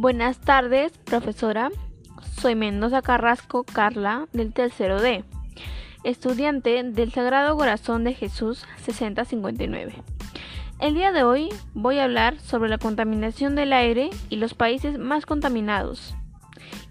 [0.00, 1.70] Buenas tardes, profesora.
[2.40, 5.24] Soy Mendoza Carrasco Carla del tercero D,
[6.04, 9.94] estudiante del Sagrado Corazón de Jesús 6059.
[10.78, 15.00] El día de hoy voy a hablar sobre la contaminación del aire y los países
[15.00, 16.14] más contaminados.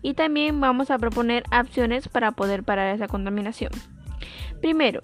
[0.01, 3.71] Y también vamos a proponer acciones para poder parar esa contaminación.
[4.59, 4.99] Primero,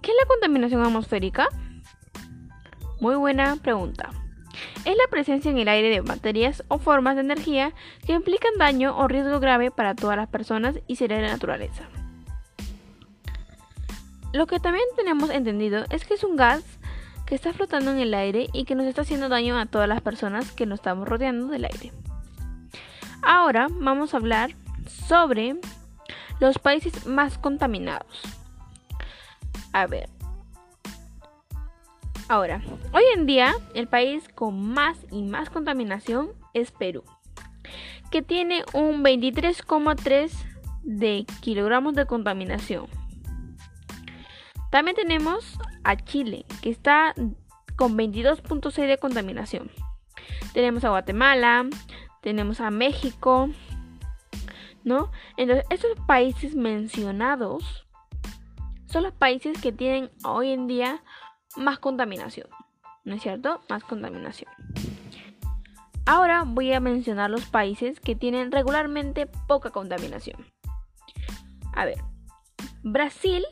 [0.00, 1.48] ¿qué es la contaminación atmosférica?
[3.00, 4.10] Muy buena pregunta
[4.88, 7.74] es la presencia en el aire de materias o formas de energía
[8.06, 11.86] que implican daño o riesgo grave para todas las personas y seres de la naturaleza.
[14.32, 16.64] Lo que también tenemos entendido es que es un gas
[17.26, 20.00] que está flotando en el aire y que nos está haciendo daño a todas las
[20.00, 21.92] personas que nos estamos rodeando del aire.
[23.20, 24.52] Ahora vamos a hablar
[25.06, 25.56] sobre
[26.40, 28.22] los países más contaminados.
[29.74, 30.08] A ver,
[32.30, 32.60] Ahora,
[32.92, 37.02] hoy en día el país con más y más contaminación es Perú,
[38.10, 40.30] que tiene un 23,3
[40.82, 42.86] de kilogramos de contaminación.
[44.70, 47.14] También tenemos a Chile, que está
[47.76, 49.70] con 22.6 de contaminación.
[50.52, 51.64] Tenemos a Guatemala,
[52.20, 53.48] tenemos a México,
[54.84, 55.10] ¿no?
[55.38, 57.86] Entonces, estos países mencionados
[58.84, 61.02] son los países que tienen hoy en día
[61.56, 62.48] más contaminación.
[63.04, 63.60] ¿No es cierto?
[63.68, 64.50] Más contaminación.
[66.04, 70.46] Ahora voy a mencionar los países que tienen regularmente poca contaminación.
[71.74, 71.98] A ver,
[72.82, 73.44] Brasil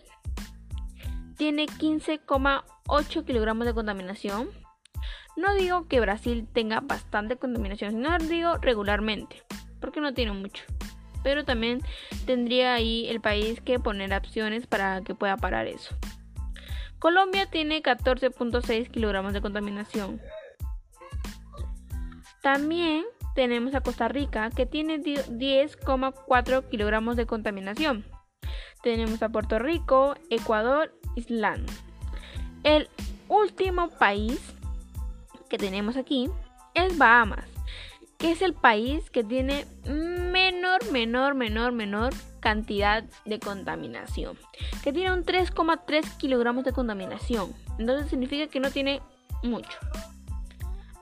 [1.37, 4.49] tiene 15,8 kilogramos de contaminación.
[5.37, 9.43] No digo que Brasil tenga bastante contaminación, sino digo regularmente,
[9.81, 10.65] porque no tiene mucho.
[11.23, 11.83] Pero también
[12.25, 15.95] tendría ahí el país que poner opciones para que pueda parar eso.
[16.99, 20.21] Colombia tiene 14.6 kilogramos de contaminación.
[22.43, 23.05] También
[23.35, 28.05] tenemos a Costa Rica que tiene 10,4 kilogramos de contaminación.
[28.83, 31.75] Tenemos a Puerto Rico, Ecuador, Islandia.
[32.63, 32.89] El
[33.29, 34.41] último país
[35.49, 36.31] que tenemos aquí
[36.75, 37.49] es Bahamas,
[38.19, 42.13] que es el país que tiene menor, menor, menor, menor
[42.47, 44.39] cantidad de contaminación.
[44.85, 47.53] Que tiene un 3,3 kilogramos de contaminación.
[47.77, 49.03] Entonces significa que no tiene
[49.43, 49.77] mucho.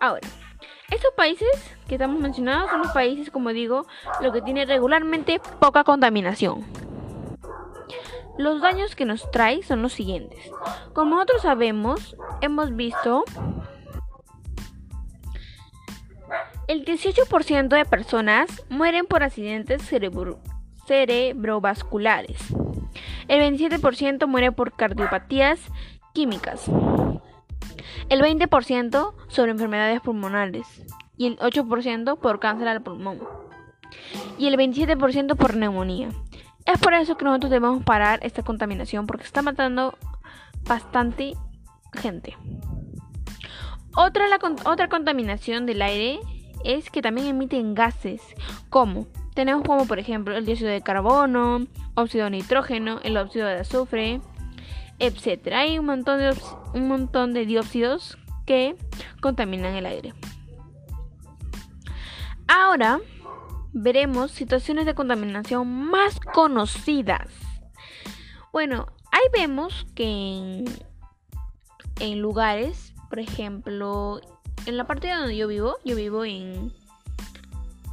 [0.00, 0.26] Ahora,
[0.90, 1.50] estos países
[1.86, 3.86] que estamos mencionando son los países, como digo,
[4.22, 6.64] lo que tiene regularmente poca contaminación.
[8.38, 10.50] Los daños que nos trae son los siguientes.
[10.94, 13.22] Como nosotros sabemos, hemos visto
[16.68, 19.82] el 18% de personas mueren por accidentes
[20.86, 22.38] cerebrovasculares.
[23.28, 25.60] El 27% muere por cardiopatías
[26.12, 26.68] químicas.
[28.08, 30.66] El 20% sobre enfermedades pulmonares.
[31.16, 33.20] Y el 8% por cáncer al pulmón.
[34.38, 36.08] Y el 27% por neumonía.
[36.66, 39.96] Es por eso que nosotros debemos parar esta contaminación porque está matando
[40.66, 41.34] bastante
[41.92, 42.36] gente.
[43.96, 46.20] Otra, la, otra contaminación del aire
[46.64, 48.22] es que también emiten gases
[48.70, 53.60] como tenemos como por ejemplo el dióxido de carbono, óxido de nitrógeno, el óxido de
[53.60, 54.20] azufre,
[54.98, 55.52] etc.
[55.52, 56.36] Hay un montón de,
[56.72, 58.76] un montón de dióxidos que
[59.20, 60.14] contaminan el aire.
[62.46, 63.00] Ahora
[63.72, 67.28] veremos situaciones de contaminación más conocidas.
[68.52, 70.64] Bueno, ahí vemos que en,
[71.98, 74.20] en lugares, por ejemplo,
[74.66, 76.72] en la parte donde yo vivo, yo vivo en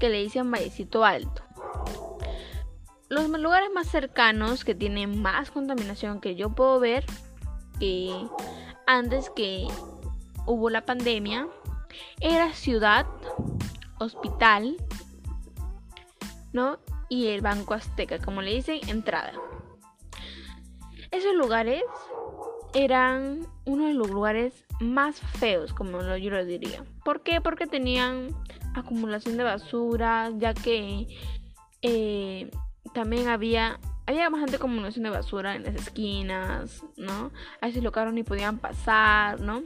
[0.01, 1.43] que le dicen Vallecito Alto.
[3.07, 7.05] Los lugares más cercanos que tienen más contaminación que yo puedo ver
[7.79, 8.11] que
[8.87, 9.67] antes que
[10.47, 11.47] hubo la pandemia
[12.19, 13.05] era Ciudad,
[13.99, 14.75] Hospital,
[16.51, 16.79] ¿no?
[17.07, 19.33] Y el Banco Azteca, como le dicen, entrada.
[21.11, 21.83] Esos lugares
[22.73, 26.83] eran uno de los lugares más feos, como yo lo diría.
[27.03, 27.41] ¿Por qué?
[27.41, 28.29] Porque tenían
[28.75, 31.07] acumulación de basura, ya que
[31.81, 32.49] eh,
[32.93, 37.31] también había había bastante acumulación de basura en las esquinas, ¿no?
[37.61, 39.63] A veces los carros ni podían pasar, ¿no?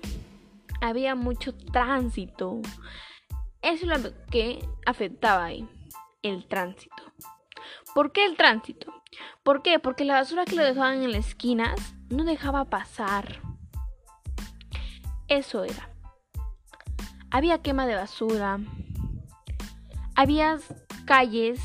[0.82, 2.62] Había mucho tránsito.
[3.62, 5.68] Eso es lo que afectaba ahí,
[6.22, 6.96] el tránsito.
[7.96, 8.94] ¿Por qué el tránsito?
[9.42, 9.80] ¿Por qué?
[9.80, 13.42] Porque la basura que lo dejaban en las esquinas no dejaba pasar.
[15.28, 15.90] Eso era.
[17.32, 18.60] Había quema de basura,
[20.16, 20.58] había
[21.06, 21.60] calles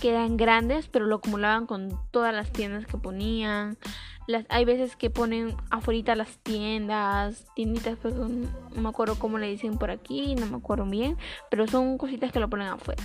[0.00, 3.78] que eran grandes, pero lo acumulaban con todas las tiendas que ponían.
[4.26, 8.28] Las, hay veces que ponen afuera las tiendas, tienditas, pues, no
[8.74, 11.16] me acuerdo cómo le dicen por aquí, no me acuerdo bien,
[11.50, 13.02] pero son cositas que lo ponen afuera,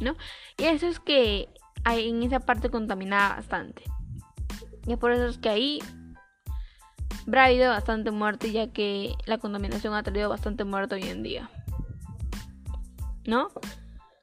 [0.00, 0.16] ¿no?
[0.58, 1.48] Y eso es que
[1.86, 3.84] en esa parte contaminaba bastante.
[4.88, 5.78] Y es por eso es que ahí
[7.26, 11.50] habrá habido bastante muerte, ya que la contaminación ha traído bastante muerte hoy en día.
[13.26, 13.50] ¿No?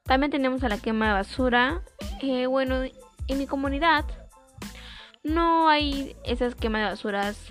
[0.04, 1.84] También tenemos a la quema de basura.
[2.22, 2.82] Eh, bueno,
[3.28, 4.06] en mi comunidad
[5.24, 7.48] no hay esas quemas de basuras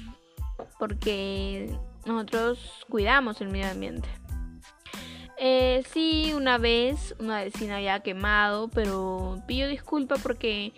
[0.80, 1.76] porque
[2.06, 4.08] nosotros cuidamos el medio ambiente.
[5.36, 10.72] Eh, sí, una vez una vecina había quemado, pero pido disculpa porque,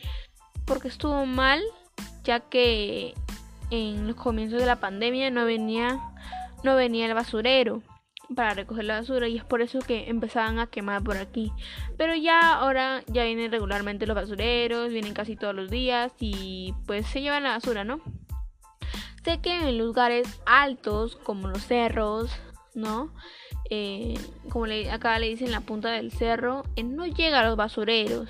[0.66, 1.62] porque estuvo mal,
[2.26, 3.14] ya que
[3.70, 6.00] en los comienzos de la pandemia no venía,
[6.62, 7.82] no venía el basurero
[8.34, 11.52] para recoger la basura y es por eso que empezaban a quemar por aquí.
[11.96, 17.06] Pero ya ahora ya vienen regularmente los basureros, vienen casi todos los días y pues
[17.06, 18.00] se llevan la basura, ¿no?
[19.24, 22.30] Sé que en lugares altos como los cerros,
[22.74, 23.12] ¿no?
[23.70, 24.14] Eh,
[24.50, 28.28] como acá le dicen la punta del cerro, eh, no llega a los basureros.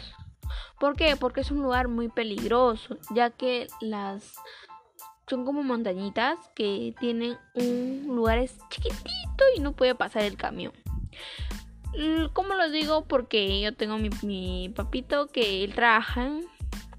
[0.78, 1.16] ¿Por qué?
[1.16, 4.34] Porque es un lugar muy peligroso, ya que las
[5.28, 10.72] son como montañitas que tienen un lugar chiquitito y no puede pasar el camión.
[12.34, 13.04] ¿Cómo lo digo?
[13.06, 16.30] Porque yo tengo mi, mi papito que él trabaja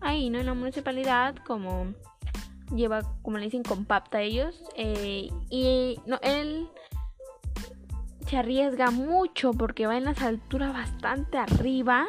[0.01, 0.39] ahí, ¿no?
[0.39, 1.93] En la municipalidad, como
[2.75, 4.61] lleva, como le dicen, compacta a ellos.
[4.75, 6.67] Eh, y él
[8.27, 12.07] se arriesga mucho porque va en las alturas bastante arriba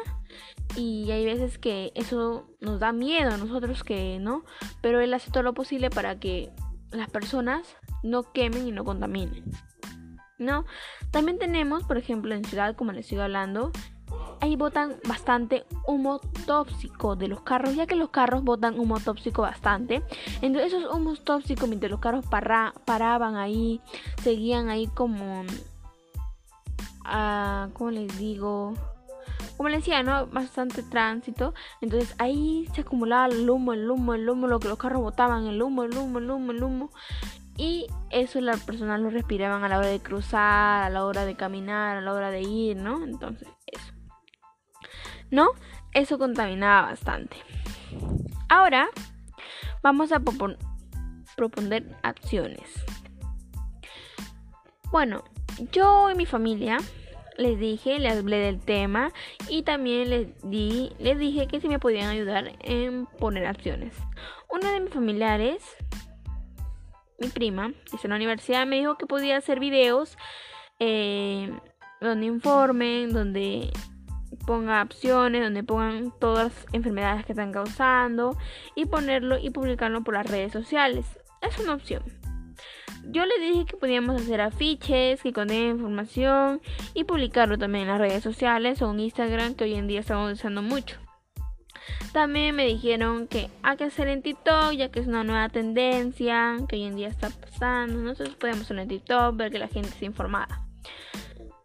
[0.75, 4.43] y hay veces que eso nos da miedo a nosotros que no,
[4.81, 6.51] pero él hace todo lo posible para que
[6.91, 9.43] las personas no quemen y no contaminen.
[10.37, 10.65] ¿No?
[11.11, 13.73] También tenemos, por ejemplo, en ciudad, como les estoy hablando,
[14.39, 19.41] ahí botan bastante humo tóxico de los carros, ya que los carros botan humo tóxico
[19.41, 20.01] bastante.
[20.41, 23.81] Entonces esos humos tóxicos, mientras los carros paraban ahí,
[24.23, 25.43] seguían ahí como...
[27.01, 28.75] Uh, ¿Cómo les digo?
[29.59, 30.25] Como les decía, ¿no?
[30.27, 31.53] Bastante tránsito.
[31.81, 35.47] Entonces ahí se acumulaba el humo, el humo, el humo, lo que los carros botaban,
[35.47, 36.91] el humo, el humo, el humo, el humo.
[37.57, 41.35] Y eso las personas lo respiraban a la hora de cruzar, a la hora de
[41.35, 43.03] caminar, a la hora de ir, ¿no?
[43.03, 43.91] Entonces, eso.
[45.29, 45.49] ¿No?
[45.91, 47.35] Eso contaminaba bastante.
[48.47, 48.87] Ahora
[49.83, 50.21] vamos a
[51.35, 52.81] proponer acciones.
[54.89, 55.25] Bueno,
[55.73, 56.77] yo y mi familia
[57.39, 59.11] les dije, les hablé del tema
[59.47, 63.95] y también les di, les dije que si me podían ayudar en poner acciones.
[64.49, 65.63] Una de mis familiares,
[67.17, 70.17] mi prima, que está en la universidad, me dijo que podía hacer videos
[70.79, 71.51] eh,
[72.01, 73.71] donde informen, donde
[74.45, 78.37] ponga opciones, donde pongan todas las enfermedades que están causando
[78.75, 81.05] y ponerlo y publicarlo por las redes sociales.
[81.41, 82.18] Es una opción.
[83.05, 86.61] Yo le dije que podíamos hacer afiches que contengan información
[86.93, 90.31] y publicarlo también en las redes sociales o en Instagram que hoy en día estamos
[90.33, 90.97] usando mucho.
[92.13, 96.57] También me dijeron que hay que hacer en TikTok ya que es una nueva tendencia
[96.67, 97.99] que hoy en día está pasando.
[97.99, 100.65] Nosotros podemos hacer en TikTok, ver que la gente esté informada.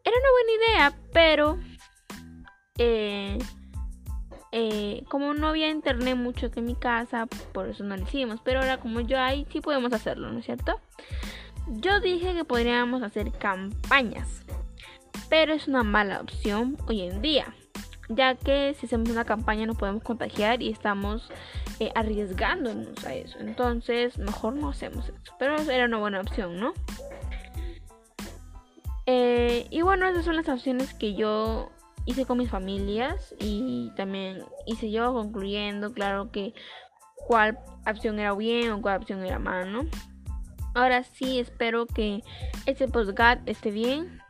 [0.05, 1.59] Era una buena idea, pero
[2.79, 3.39] eh,
[4.57, 8.41] eh, como no había internet mucho en mi casa, por eso no lo hicimos.
[8.45, 10.81] Pero ahora como yo hay, sí podemos hacerlo, ¿no es cierto?
[11.67, 14.45] Yo dije que podríamos hacer campañas,
[15.29, 17.53] pero es una mala opción hoy en día,
[18.09, 21.33] ya que si hacemos una campaña nos podemos contagiar y estamos
[21.81, 23.41] eh, arriesgándonos a eso.
[23.41, 25.35] Entonces, mejor no hacemos eso.
[25.37, 26.75] Pero era una buena opción, ¿no?
[29.07, 31.73] Eh, y bueno, esas son las opciones que yo
[32.07, 36.55] hice con mis familias y también hice yo concluyendo, claro que
[37.15, 39.87] cuál opción era bien o cuál opción era mal, ¿no?
[40.75, 42.23] Ahora sí espero que
[42.67, 44.21] este podcast esté bien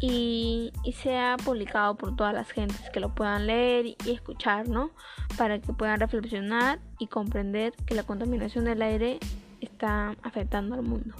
[0.00, 4.90] y, y, sea publicado por todas las gentes que lo puedan leer y escuchar, ¿no?
[5.36, 9.18] Para que puedan reflexionar y comprender que la contaminación del aire
[9.60, 11.14] está afectando al mundo.